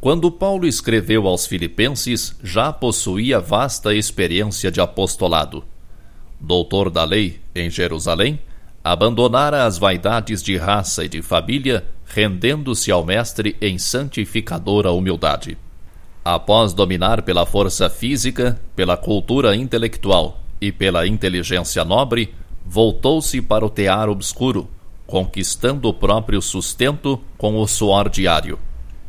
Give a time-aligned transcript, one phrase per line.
[0.00, 5.64] Quando Paulo escreveu aos Filipenses, já possuía vasta experiência de apostolado.
[6.38, 8.38] Doutor da lei em Jerusalém,
[8.84, 15.58] abandonara as vaidades de raça e de família, rendendo-se ao Mestre em santificadora humildade.
[16.24, 22.32] Após dominar pela força física, pela cultura intelectual e pela inteligência nobre,
[22.64, 24.68] voltou-se para o tear obscuro,
[25.08, 28.60] conquistando o próprio sustento com o suor diário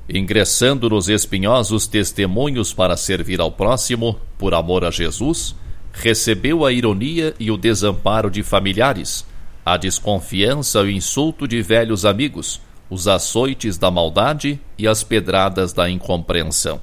[0.10, 5.56] ingressando nos espinhosos testemunhos para servir ao próximo, por amor a Jesus,
[5.94, 9.26] recebeu a ironia e o desamparo de familiares,
[9.66, 15.74] a desconfiança e o insulto de velhos amigos, os açoites da maldade e as pedradas
[15.74, 16.82] da incompreensão.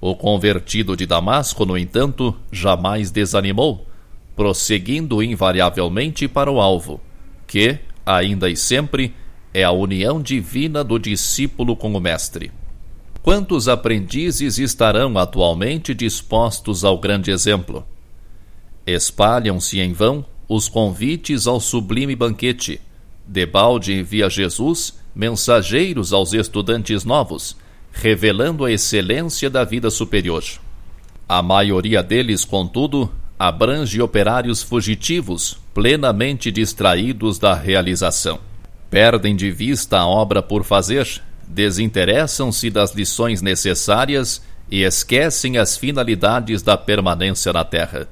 [0.00, 3.86] O convertido de Damasco, no entanto, jamais desanimou,
[4.36, 7.00] prosseguindo invariavelmente para o alvo,
[7.46, 9.12] que, ainda e sempre,
[9.52, 12.50] é a união divina do discípulo com o Mestre.
[13.22, 17.84] Quantos aprendizes estarão atualmente dispostos ao grande exemplo?
[18.86, 22.80] Espalham-se em vão os convites ao sublime banquete.
[23.26, 27.56] Debalde envia Jesus mensageiros aos estudantes novos,
[27.92, 30.44] revelando a excelência da vida superior.
[31.28, 38.47] A maioria deles, contudo, abrange operários fugitivos, plenamente distraídos da realização.
[38.90, 41.06] Perdem de vista a obra por fazer,
[41.46, 48.08] desinteressam-se das lições necessárias e esquecem as finalidades da permanência na Terra.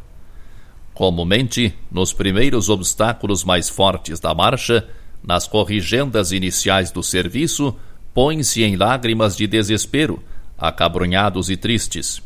[0.92, 4.86] Comumente, nos primeiros obstáculos mais fortes da marcha,
[5.22, 7.74] nas corrigendas iniciais do serviço,
[8.14, 10.22] põem-se em lágrimas de desespero,
[10.56, 12.22] acabrunhados e tristes.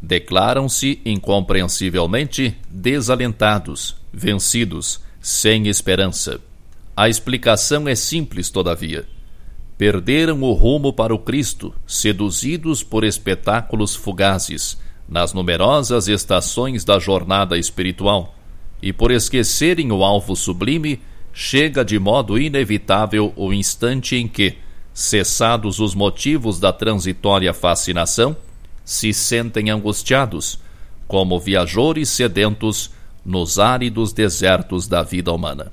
[0.00, 6.40] Declaram-se incompreensivelmente desalentados, vencidos, sem esperança.
[6.96, 9.04] A explicação é simples, todavia.
[9.76, 14.78] Perderam o rumo para o Cristo, seduzidos por espetáculos fugazes,
[15.08, 18.36] nas numerosas estações da jornada espiritual,
[18.80, 21.00] e por esquecerem o alvo sublime,
[21.32, 24.54] chega de modo inevitável o instante em que,
[24.92, 28.36] cessados os motivos da transitória fascinação,
[28.84, 30.60] se sentem angustiados,
[31.08, 32.92] como viajores sedentos
[33.26, 35.72] nos áridos desertos da vida humana